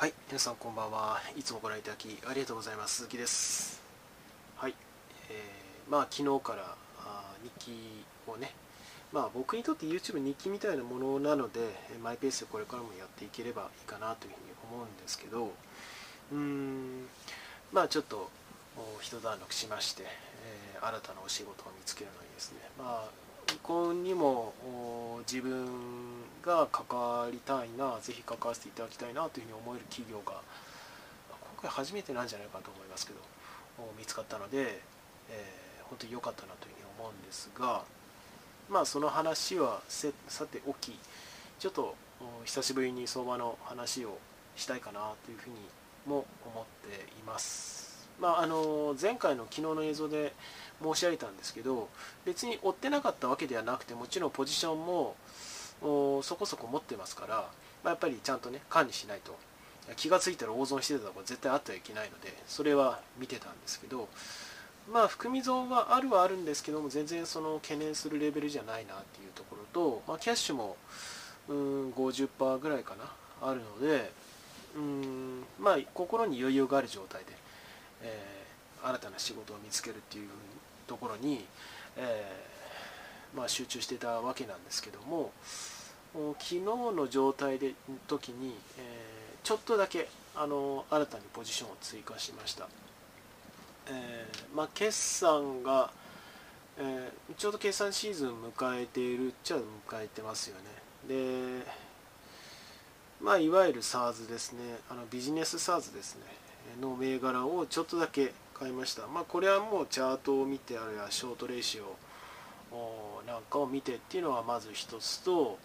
[0.00, 1.20] はい、皆さんこんばんは。
[1.36, 2.94] いつもご覧いただきありがとうございます。
[3.04, 3.82] 鈴木です。
[4.56, 4.74] はい、
[5.28, 8.54] えー、まあ昨日からあ日記をね、
[9.12, 11.60] まあ僕にとって YouTube 日記みたいなものなので、
[12.02, 15.52] マイペースでこれからもやっていければいいかなというふうに思うんですけど、
[16.32, 17.04] うーん、
[17.70, 18.30] まあちょっと
[18.78, 23.08] お一段落しまして、えー新たなお仕事を見つけるのにですね、まあ
[23.62, 24.52] ここにも
[25.30, 25.66] 自分
[26.42, 30.40] が関わりたいなぜひ関わせていただきたいなというふうに思える企業が
[31.30, 33.20] 今回初めてなんじゃないかと思いますけど
[33.98, 34.82] 見つかったので、
[35.30, 37.82] えー本当に良かったなというふうに思うんですが
[38.70, 40.96] まあその話はさておき
[41.58, 41.96] ちょっと
[42.44, 44.16] 久しぶりに相場の話を
[44.54, 45.56] したいかなというふうに
[46.06, 46.24] も
[46.54, 47.79] 思っています。
[48.20, 50.32] まあ、あの前回の昨日の映像で
[50.82, 51.88] 申し上げたんですけど
[52.24, 55.14] 別に追ってなかったわけではなくてもちろんポジションも
[56.22, 57.44] そこそこ持ってますから、ま
[57.86, 59.36] あ、やっぱりちゃんとね管理しないと。
[59.96, 64.08] 気が付いたら大損してたとこ絶対あってはいけないのでそれは見てたんですけど
[64.92, 70.76] まあ含み損はあるはあるんですけども全然その懸念するレベルじゃないなっていうところと、まあ、キャッシュも
[71.48, 74.12] うーん50%ぐらいかなあるので
[74.76, 77.32] うーんまあ心に余裕がある状態で、
[78.02, 78.40] えー
[78.82, 80.28] 新たな仕事を見つけるっていう
[80.86, 81.44] ところに、
[81.98, 85.32] えーまあ、集中してたわけなんですけども
[86.14, 87.74] 昨日の状態で
[88.08, 92.68] 時に、えーちょっとだけあの新たにポジションを追加しました、
[93.90, 95.90] えまあ、決算が、
[96.78, 99.62] えちょうど決算シーズン迎えているっちゃ迎
[99.94, 100.56] えてますよ
[101.08, 101.62] ね。
[101.62, 101.64] で
[103.20, 104.60] まあいわゆる SARS ですね。
[104.90, 106.22] あのビジネス SARS ですね。
[106.80, 109.06] の銘柄をちょっとだけ買いました。
[109.06, 115.58] まあこれはもうチャートを見てあるいはショートレーシオなんかを見てっていうのはまず一つと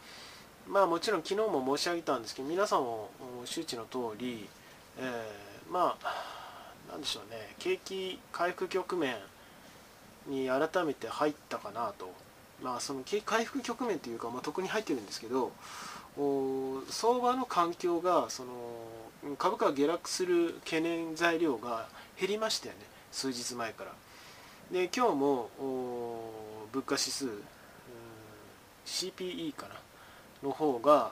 [0.67, 3.09] まあもちろん昨日も申し上げたんですけど皆さんも
[3.45, 4.47] 周知の通り、
[4.97, 6.35] えーまあ
[6.91, 9.15] なんでしょうね景気回復局面
[10.27, 12.11] に改めて入ったかなと。
[12.63, 15.51] まあその景気回復局面というか、まあ、特に入ってるんですけど
[16.17, 21.87] 相場の環境がその株価が下落する懸念材料が
[22.19, 22.81] 減りましたよね。
[23.11, 23.91] 数日前から。
[24.71, 25.49] で今日も
[26.71, 27.29] 物価指数
[28.85, 29.75] CPE かな。
[30.43, 31.11] の方が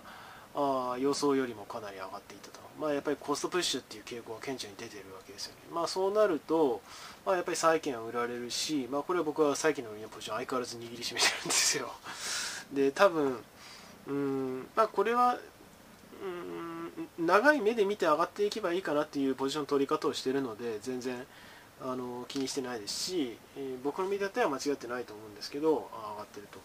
[0.56, 6.82] あ予想よりもかなり上がっていたと、まあ、やっぱりコストプッシュっていう傾向が顕著に出てるわけですよね、まあ、そうなると、
[7.26, 11.92] まあ、やっぱり債券は売られるし、まあ、これは僕は債券の売りのポジション相変わらず握りしめてるんですよ。
[12.72, 13.38] で多分
[14.08, 15.38] うんまあこれは
[16.24, 21.26] うん長い目で見て上がっていけばいいかなっていうポジション取り方をしているので全然
[21.82, 26.60] あの気にしてないですし、えー僕の見立ては間違ってないと思うんですけど上がってると。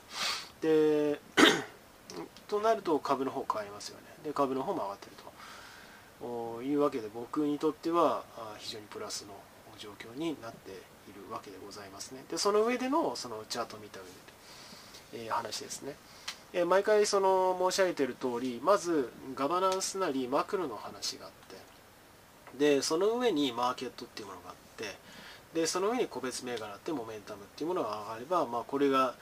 [0.61, 1.21] で
[2.49, 4.05] となると株の方買いますよね。
[4.25, 5.29] で株の方も上がってると。
[6.63, 8.25] いうわけで僕にとっては
[8.59, 9.35] 非常にプラスの
[9.79, 12.25] 状況になっているわけでございますね。
[12.29, 15.95] でその上でのそのチャートを見た上で、えー話ですね。
[16.53, 21.33] え毎回その申し上げている通りまずガバナンスなりマクロの話があっ
[22.59, 24.97] てでその上にマーケットっていうものがあって
[25.55, 29.15] でその上に個別銘柄ってモメンタムっていうものが上がれば、まあ、これが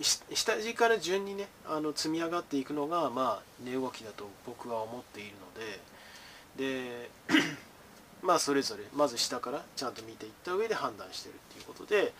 [0.00, 5.32] 下地から順にねあの積み上がっていくのが、まあ、値動きだと僕は思っている
[6.58, 7.10] のでで
[8.22, 12.12] まあそれぞれまず下からちゃんと見ていった上で判断してるっていうことで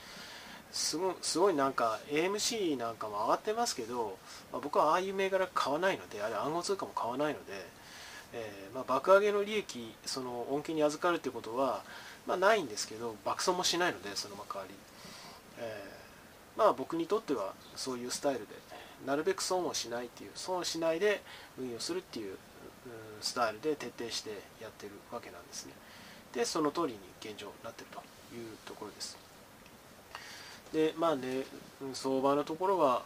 [0.77, 4.19] すごすごいなんか AMC なんかも上がってますけど、
[4.53, 7.53] まあ、僕はああいう銘柄買わないのであれ暗号通貨も買わないので、
[8.35, 11.83] えーまあ、爆上げの利益その恩恵に預かるってことは、
[12.27, 14.75] まあ、ないんですけど爆損もしないのでその代わり、
[15.59, 15.97] えー
[16.57, 18.47] まあ僕にとってはそういうスタイルで
[19.07, 21.23] なるべく損をしないっていう損をしないで
[21.59, 22.39] 運用するっていううん
[23.21, 25.73] スタイルで徹底してやってるわけなんですね。
[26.33, 27.99] でその通りに現状なってると
[28.35, 29.26] いうところです。
[30.73, 31.45] でまあね
[31.93, 33.03] 相場のところは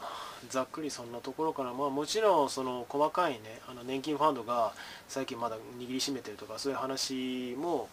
[0.48, 4.72] ざっくりそんなところから、まあ、もちろんその細かいねあの年金ファンドが
[5.09, 7.89] 最近まだ握りしめてるとかそういう話も、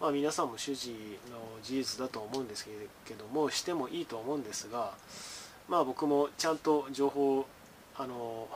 [0.00, 0.88] まあ、皆さんも周知
[1.30, 2.66] の事実だと思うんです
[3.06, 4.92] けどもしてもいいと思うんですが、
[5.68, 7.46] まあ、僕もちゃんと情報
[7.96, 8.46] あの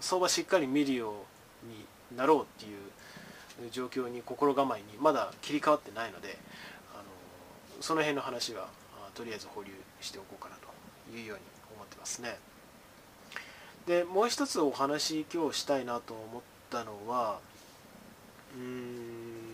[0.00, 1.12] 相場しっかり見るよ
[1.64, 6.36] うになろうっていう状況に心構えにまだ切り替わってないので
[6.92, 7.04] あの
[7.80, 8.68] その辺の話は
[9.14, 9.70] とりあえず保留
[10.00, 11.44] しておこうかなというように
[11.74, 12.38] 思ってますね。
[13.86, 17.38] でもう一つお話今日したいなと思ったのは
[18.56, 19.44] うーん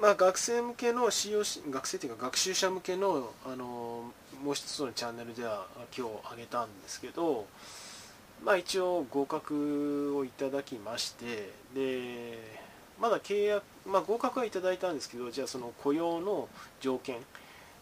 [0.00, 4.10] まあ学生向けの使用し学生というか学習者向けのあの
[4.42, 5.66] もう一つのチャンネルでは
[5.96, 7.46] 今日上げたんですけど
[8.44, 12.66] まあ一応合格をいただきましてで
[13.00, 16.48] まだ契約、まあ、合格はいただいたんですけどじゃあその雇用の
[16.80, 17.16] 条件、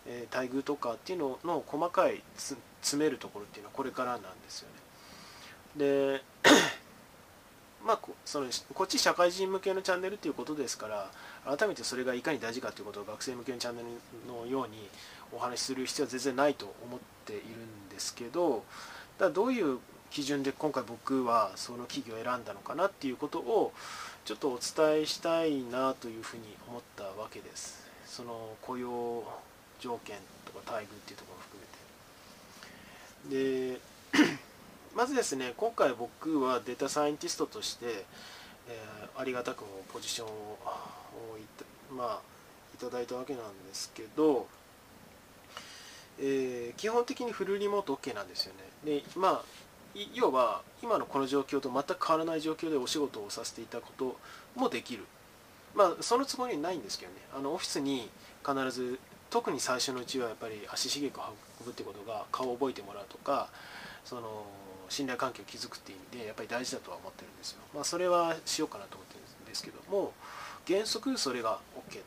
[0.07, 2.59] えー、待遇とかっていうのの細かい詰
[3.05, 4.75] めるところっていうのはこれからなんですよね。
[5.77, 6.23] で
[7.85, 11.11] まあそのこっち社会人向けのチャンネルっていうことですから
[11.57, 14.89] 改めてそれがいかに大事かということを学生向けのチャンネルのように
[15.33, 18.65] お話しする必要は全然ないと思っているんですけど
[19.19, 19.79] だどういう
[20.11, 23.73] 基準で今回僕はその企業を選んだのかなっていうことを
[24.25, 27.85] ちょっとお伝えしたいなというふうに思ったわけです。
[28.07, 29.25] その雇用
[29.81, 31.63] 条件とか待遇っていうところを含
[33.31, 33.81] めてで
[34.95, 37.87] まずですね今回僕はデータサイエンティストとして、
[38.69, 40.59] えー、ありがたくもポジションを
[41.95, 42.21] まあ、
[42.75, 44.47] いただいたわけなんですけど、
[46.21, 48.55] えー、基本的にフルリモート OK なんですよ
[48.85, 49.01] ね。
[49.01, 49.43] でまあ
[50.13, 54.19] 要は今のこの状況と全く変わらない状況でお仕事をさせていたこと
[54.57, 55.05] もできる。
[55.75, 58.09] まあそのつもりはないんですけどねあのオフィスに
[58.45, 58.99] 必ず
[59.31, 61.19] 特に最初のうちはやっぱり足しげく
[61.61, 63.49] 運ぶってことが顔を覚えてもらうとか
[64.05, 64.45] その
[64.89, 67.61] 信頼関係を築くっていう意味でやっぱり大事だとは思ってるんですよ。
[67.75, 70.13] まあ、それはしようかなと思ってるんですけども
[70.67, 71.59] 原則それが
[71.91, 72.01] OK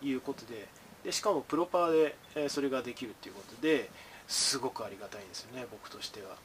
[0.00, 0.66] ということで
[1.04, 3.90] でしかもプロパーでそれができるっていうことで
[4.28, 6.36] すごくありがたいんですよね僕としては。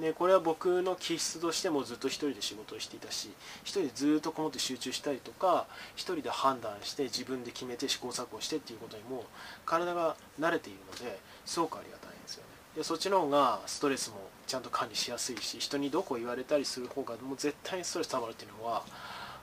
[0.00, 3.30] でこれは僕の気質としてもずっと一人で仕事をしていたし
[3.64, 5.66] 一人でずっとこもって集中したりとか
[5.96, 9.24] 一人で判断して自分で決めて試行錯誤してっていうことにも
[9.66, 12.48] 体が慣れているのですごくありがたいんですよね。
[12.76, 14.16] でそっちの方がストレスも
[14.46, 18.84] ちゃんと管理しやすいし人にどこ言われたりする方がもう絶対にストレスたまるっていうのは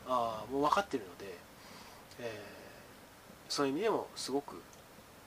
[0.08, 1.36] あもう分かってるので、
[2.20, 4.62] えー、そういう意味でもすごく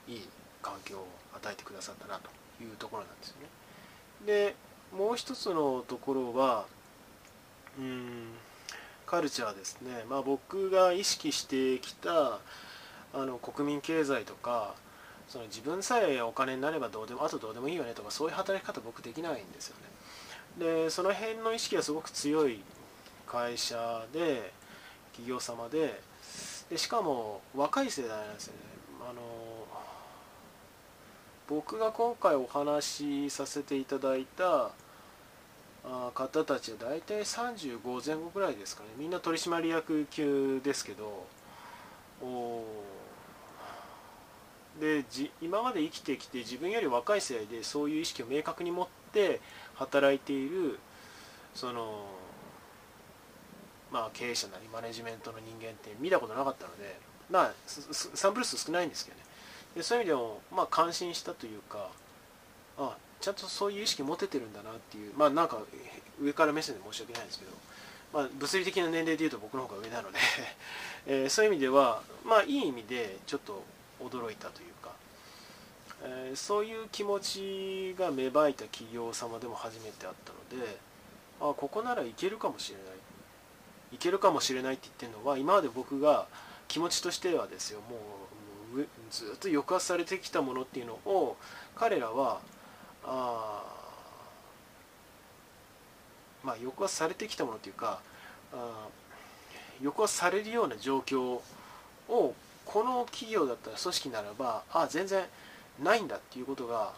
[0.07, 0.27] いい
[0.61, 2.29] 環境を与えてくださったなと
[2.63, 3.47] いうところなんですよね。
[4.25, 4.55] で
[4.95, 6.65] もう一つのところは
[7.77, 8.33] うん
[9.05, 12.39] カルチャーですね、まあ、僕が意識してきた
[13.13, 14.75] あの国民経済とか
[15.27, 20.83] その自分さえお金になればどうでもあとどうでもいいよねとかそういう働き方僕できないんですよね。
[20.83, 22.61] でその辺の意識がすごく強い
[23.25, 24.51] 会社で
[25.11, 26.01] 企業様で
[26.69, 28.59] でしかも若い世代なんですよね。
[29.09, 29.21] あの
[31.49, 34.69] 僕が今回お話しさせていただいた
[36.13, 38.89] 方たちは大体35前後ぐらいですかね。
[38.97, 41.25] みんな取締役級ですけど
[44.79, 45.03] で
[45.41, 49.41] 今まで生きてきて自分より若い世代でそういう意識を明確に持って
[49.73, 50.77] 働いている
[51.55, 52.05] その
[53.91, 56.99] まあ経営者なりマネジメントの人間って見たことなかったので
[57.31, 59.23] まあサンプル数少ないんですけどね。
[59.75, 61.89] でそういう意味でもまあ感心したというか
[62.77, 65.59] あちゃんとそういう意識持ててるんだなっていうまあなんか
[66.21, 67.51] 上から目線で申し訳ないんですけど、
[68.13, 70.19] まあ、物理的な年齢でいうと僕の方が上なので
[71.07, 73.63] えー、そういう意味ではまあいい意味でちょっと
[74.01, 74.91] 驚いたというか、
[76.03, 80.77] えー、そういう気持ちが芽生えた企業様でも初めてあったので
[81.39, 82.85] あここならいけるかもしれない。
[83.91, 86.27] いけるかもしれないって言ってるのは今まで僕が
[86.67, 87.99] 気持ちとしてはですよもう
[89.11, 91.37] ずっと抑圧されてきたものっていうのを
[91.75, 92.39] 彼らは
[93.03, 93.63] あ
[96.43, 97.99] まあ抑圧されてきたものっていうか
[98.53, 98.87] あ
[99.81, 101.41] 抑圧されるような状況
[102.09, 102.35] を
[102.65, 105.23] この企業だったら組織ならばあ全然
[105.81, 106.93] ないんだっていうことが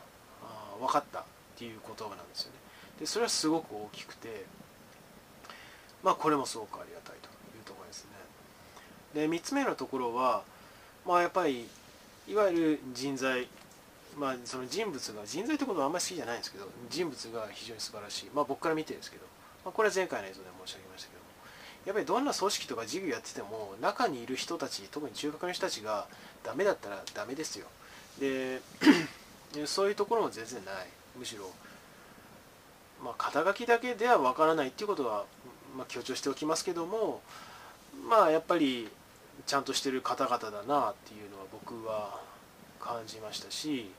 [0.79, 1.23] 分かったっ
[1.57, 2.57] ていうことなんですよね。
[2.99, 4.45] でそれはすごく大きくて
[6.03, 8.11] まあこれもすごくありがたいというところですね。
[9.13, 10.43] で3つ目のところは
[11.05, 11.67] まあやっぱり
[12.27, 13.47] いわゆる人材
[14.17, 18.29] まあその人物が人材ってことはあんまり好きじゃないんですけど人物が非常に素晴らしい。
[18.33, 19.25] まあ僕から見てですけど、
[19.65, 21.21] まあ、これは前回の映像で申し上げましたけど
[21.85, 26.07] やっぱりどんな組織とか事業やってても中にいる人たち特に中学の人たちが
[26.43, 27.67] ダメだったらダメですよ。
[28.19, 28.61] で
[29.65, 30.75] そういうところも全然ない。
[31.17, 31.49] むしろ
[33.03, 35.25] まあ肩書きだけではわからないっていうことは
[35.77, 37.21] まあ、強調しておきますけども
[38.09, 38.89] まあやっぱり
[39.45, 42.19] ちゃんとしてる方々だなっていうのは僕は
[42.79, 43.91] 感じましたし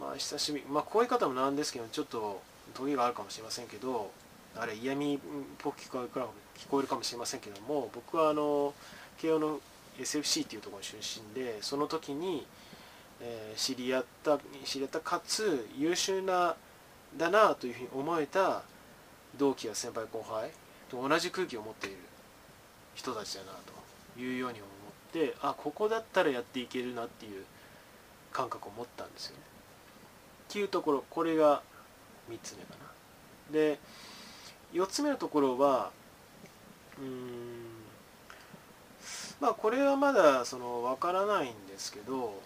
[0.00, 2.42] まあ久しぶりまあこういう方もなんですけどちょっと
[2.74, 4.10] 時があるかもしれませんけど
[4.56, 5.18] あれ嫌味っ
[5.58, 8.74] ぽく聞こえるか聞こえるかもしれませんけども僕はあの
[9.18, 9.60] 慶応の
[9.98, 12.46] SFC っていうところ出身でその時に、
[13.20, 16.56] えー、知り合った知り合ったかつ優秀な
[17.16, 18.62] だなというふうに思えた
[19.36, 20.50] 同期や先輩後輩
[20.88, 21.96] と同じ空気を持っている
[22.94, 23.79] 人たちだなと。
[24.20, 27.44] いうように思ってあここだったらやっていけるなっていう
[28.32, 29.42] 感覚を持ったんですよね。
[30.48, 31.62] っていうところこれが
[32.30, 33.52] 3つ目かな。
[33.52, 33.78] で
[34.72, 35.90] 4つ目のところは
[36.98, 37.70] うーん
[39.40, 42.40] まあこれはまだその分からないんですけど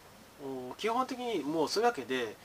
[0.78, 2.37] 基本的にもうそういうわけで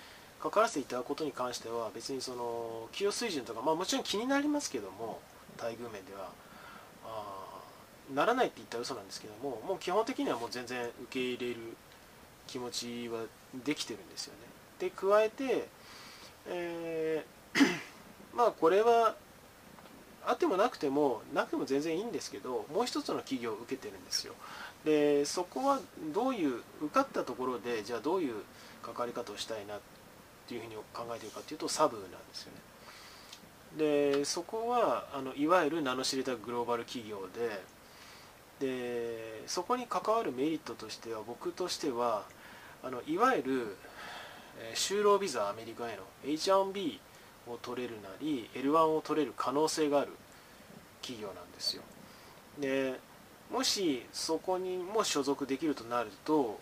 [0.41, 5.19] 関わらせていただくことに関しては別にその給与水準とか、まあ、もちろん気になりますけども
[5.57, 6.29] 待遇面では
[8.13, 11.59] ならないって言ったら嘘なんですけどももう基本的にはもう全然受け入れる
[12.47, 13.21] 気持ちは
[13.65, 14.39] できてるんですよね。
[14.79, 15.67] で加えて、
[16.47, 17.39] えー
[18.35, 19.15] まあこれは
[20.25, 24.33] あってもなくてもなくても全然いいんですけどもう一つの企業を受けてるんですよ。
[24.85, 25.79] でそこは
[26.13, 28.43] どういう受かったところでじゃあどういう
[28.81, 29.79] 関わり方をしたいなっ
[30.47, 32.59] ていうふうに考えてるかというとサブなんですよね。
[33.77, 37.61] でそこはあのいわゆる名の知れたグローバル企業で
[38.59, 42.23] でそこに関わるメリットとしては僕としては
[42.83, 43.77] あのいわゆる、
[44.73, 46.99] 就労ビザアメリカへの H1B
[47.47, 50.11] を取れるなり L1 を取れる可能性がある
[51.01, 51.83] 企業なんですよ。
[52.59, 52.99] で
[53.51, 56.59] もしそこにも所属できるとなると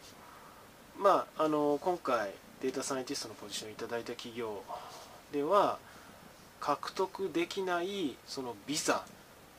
[0.97, 4.63] まああの今回データサイエンティストのポジションをいただいた企業
[5.31, 5.79] では
[6.59, 9.03] 獲得できないそのビザ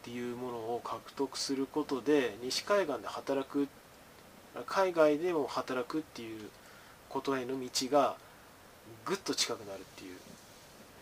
[0.08, 3.68] っていうものを獲得することで西海岸で働く
[4.66, 6.48] 海外でも働くっていう
[7.10, 8.16] ことへの道が
[9.04, 10.16] ぐっと近くなるっていう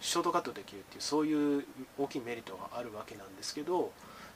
[0.01, 1.65] ショートカットできるっていうそういう
[1.97, 3.93] 大きいメリットがあるわけなんですけど、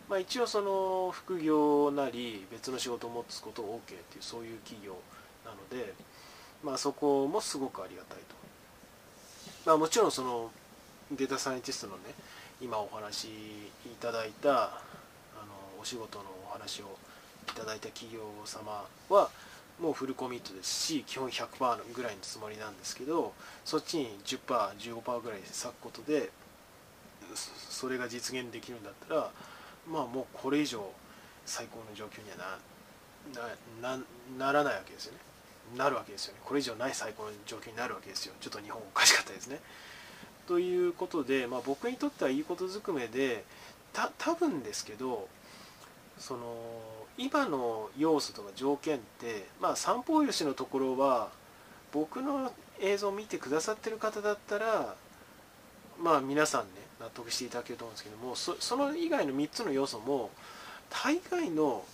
[0.09, 4.95] まあ、一応その副業なり別の仕事を持つことを OK っていうそういう企業
[5.45, 5.95] なので、
[6.63, 8.35] まあ、そこもすごくありがたいと、
[9.67, 10.53] まあ、もちろんその
[11.11, 12.15] データサイエンティストのね
[12.61, 13.27] 今お話し
[13.87, 14.55] いただいたあ
[15.47, 16.85] のお仕事のお話を
[17.49, 19.31] いただいた企業様は
[19.81, 23.33] もうフルコミットですし基本100%ぐらいのつもりなんですけど
[23.65, 26.31] そっちに 10%15% ぐらい割くことで
[27.35, 29.31] それが実現できるんだったら
[29.91, 30.85] まあもうこれ以上
[31.47, 32.59] 最高の状況には
[33.81, 33.99] な
[34.39, 35.19] ならないわけですよね。
[35.77, 36.41] なるわけですよね。
[36.45, 38.35] これ以上ない最高の状況になるわけですよ。
[38.41, 39.61] ちょっと日本おかしかったですね。
[40.51, 43.45] ということで、まあ、僕にとってはいいことずくめで
[43.93, 45.29] た多分ですけど
[46.19, 46.57] その
[47.17, 51.29] 今の要素とか条件ってまあ三方よしのところは
[51.93, 54.97] 僕の映像を見てくださってる方だったら
[56.03, 60.31] まあ皆さんね納得していただけると思うんですけどもそその以外の3つの要素も
[60.89, 61.85] 大概の、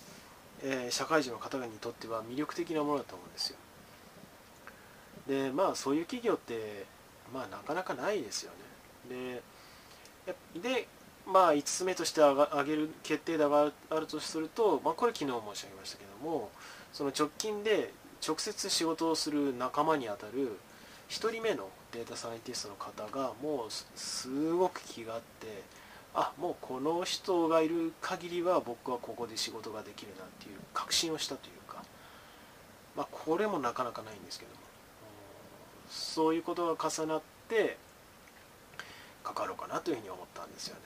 [0.62, 3.58] えー、社会人の方々にとっては魅力的なものだと思うんですよ。
[5.28, 6.95] でまあそういう企業って
[7.32, 8.52] まあなかなかないですよ
[9.10, 9.40] ね。
[10.54, 10.88] でで
[11.26, 16.50] まあ5つ目として挙げる決定打があるとすると、まあ、これ昨日申し上げましたけども
[16.92, 17.92] その直近で
[18.26, 20.58] 直接仕事をする仲間にあたる
[21.08, 25.62] 1人目のデータサイエンティストの方がもうすごく気があって
[26.14, 31.82] あもうこの人がいる限りは僕はここで仕事ができるなっていう確信をしたというか、
[32.96, 34.56] まあ、これもなかなかないんですけども
[35.90, 37.76] そういうことが重なって
[39.22, 40.82] かかろうかなというふうに思ったんですよね。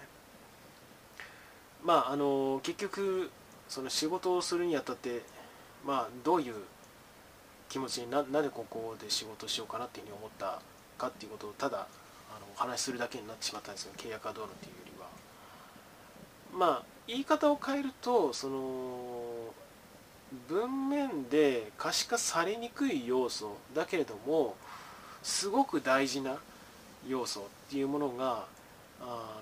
[1.85, 3.31] まああの結局
[3.69, 5.23] その仕事をするにあたって
[5.85, 6.55] まあどういう
[7.69, 10.61] 気持ちにななぜここで仕事しようかなっていうふうに思った
[10.99, 15.07] かっていうことをただあのお話しするだけになってしまったんですけど契約はどうのっていうよりは
[16.53, 19.55] まあ言い方を変えるとその
[20.49, 24.57] 文面で可視化されにくい要素だけれども
[25.23, 26.39] すごく大事な
[27.09, 28.45] 要素っていうものが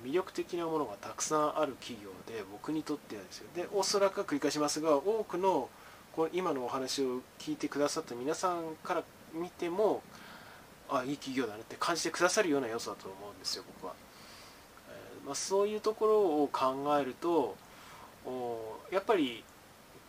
[0.04, 3.49] 魅力的なものがたくさんある企業で僕にとってはですよ。
[3.54, 5.68] でおそらく繰り返しますが多くの
[6.14, 10.02] これ今のお話を聞いてくださった皆さんから見ても
[10.88, 13.92] あいい企業だなって感じてくださるような要素だと思うんですよ僕は、
[14.88, 17.56] えー、まあ、そういうところを考えると
[18.90, 19.44] やっぱり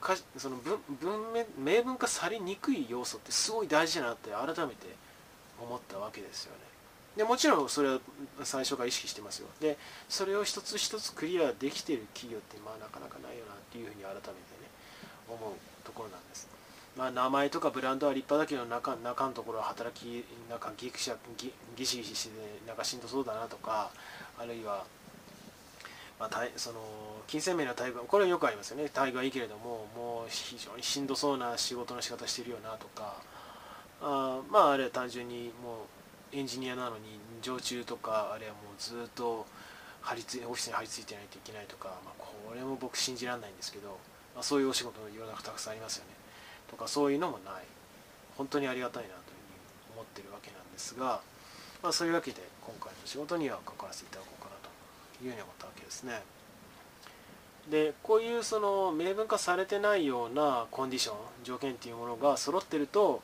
[0.02, 4.88] かその文文明明文化されにくい要素ってすごい大事だなって改めて
[5.62, 6.60] 思ったわけですよね。
[7.18, 8.00] でもちろんそれは
[8.44, 9.48] 最初から意識してますよ。
[9.60, 14.34] でそれを一つ一つクリアできてる企業ってまあなかなかないよなっていうふうに改めてね
[15.28, 16.48] 思うところなんです。
[16.98, 22.32] まあ名前とかブランドは立派だけど中中のところは働きなんかギクシャギギシギシして
[22.68, 23.92] なんかしんどそうだなとか
[24.38, 24.86] あるいは
[26.20, 26.82] まあ、その
[27.28, 28.92] 金銭面の待遇これはよくありますよね。
[28.94, 33.16] 待遇はいいけれどももう非常にしんどそうな仕事の仕方してるよなとか
[34.02, 35.86] あまああれは単純にも
[36.34, 39.46] うエンジニアなのに常駐とかあれはもうずっと
[40.02, 43.98] 張り付いオフィスに張り付いてないといけないとか、まあ、これも僕信じられないんですけど、
[44.36, 46.12] まあ、そういうお仕事の世の中たくさんありますよね
[46.70, 47.64] とかそういうのもない
[48.38, 51.22] 本当にありがたいなというふうに思ってるわけなんですが、
[51.84, 54.70] まあ、そういうわけで今回の仕事には関わらせていただこうかなと
[55.24, 56.22] いうように思ったわけですね。
[57.70, 63.22] でこういうその明文化されてないようなコンディション条件っていうものが揃ってると、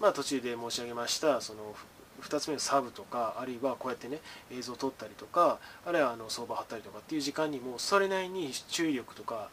[0.00, 1.74] まあ、途中で申し上げましたその
[2.22, 4.18] 2つ目のサブとかあるいはこうやってね
[4.52, 9.48] 映像を撮ったりとかあるいはあの相場貼ったりとかっていう時間にもそれなりに注意力とか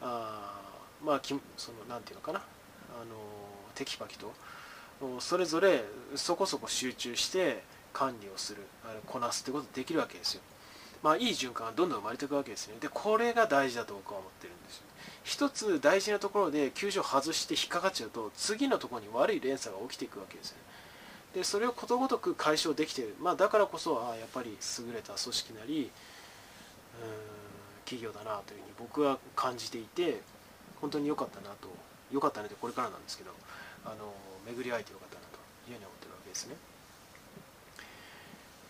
[0.00, 0.60] あ
[1.04, 1.20] まあ
[1.56, 2.42] そのなんていうのかなあ
[3.04, 3.14] の
[3.74, 4.32] テキパキと
[5.20, 5.84] それぞれ
[6.16, 10.40] そこそこ集中して管理をするあこなすってことできるわけですよ。
[11.00, 12.74] まあ、いい循環がどんどん生まれていくわけですね。
[12.80, 14.82] でこれが大事だと僕は思ってるんですよ。
[15.28, 20.62] 一つ大事なところで球場外して引っかかっちゃうと次のところに悪い連鎖が起きていくわけですよね。
[21.34, 25.90] でそれをことごとく解消できている、まあ、だからこそあやっぱり優れた組織なりうん
[27.84, 30.22] 企業だなというふうに僕は感じていて
[30.80, 31.68] 本当に良かったなと
[32.10, 33.30] 良かったねってこれからなんですけど
[33.84, 34.14] あの
[34.46, 35.36] 巡り会えてよかったなと
[35.70, 36.56] いうふうに思ってるわけですね。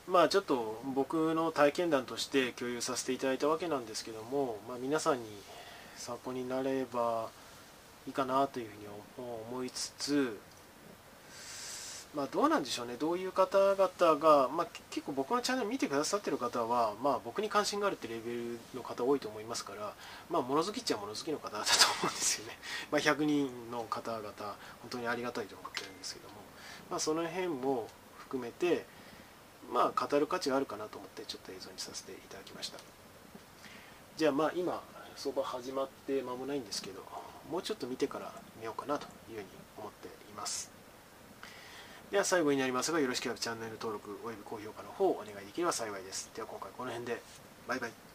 [0.08, 5.24] まあちょっと僕の体験談として共有させていただいたわけなんですけども、まあ、皆さんに
[5.98, 7.28] 参考になれば
[8.06, 8.86] いいかなというふうに
[9.50, 10.38] 思いつつ
[12.14, 19.92] まあ、どうなんでしょうね、どういう方々が、まあ、結構僕のチャンネル見てくださってる方は、まあ、僕に関心があるってレベルの方多いと思いますから、
[20.30, 21.70] まあ、物好きっちゃ物好きの方だと
[22.02, 22.58] 思うんですよね。
[22.90, 24.56] まあ、100人の方々、本
[24.90, 26.34] 当にありがたいと思ってるんですけども、
[26.90, 27.88] まあ、その辺も
[28.18, 28.86] 含めて、
[29.70, 32.78] まあ、語る価値があるかなと思って、ちょっと映像にさせていただきました。
[34.16, 34.82] じゃあ、まあ、今、
[35.18, 37.02] 相場始まって間もないんですけど、
[37.50, 39.46] もうちょっと見てから見ようかなというふうに
[39.76, 40.70] 思っています。
[42.12, 46.30] では最後になりますがよろしければチャンネル登録および高評価の方をお願いできれば幸いです。
[46.36, 47.20] では今回この辺で
[47.66, 48.07] バイバイ。